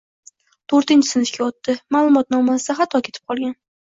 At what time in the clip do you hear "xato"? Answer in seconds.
2.81-3.03